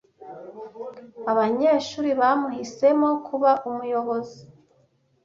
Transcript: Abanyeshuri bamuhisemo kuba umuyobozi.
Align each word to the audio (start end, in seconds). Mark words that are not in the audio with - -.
Abanyeshuri 1.31 2.09
bamuhisemo 2.19 3.09
kuba 3.27 3.51
umuyobozi. 3.69 4.41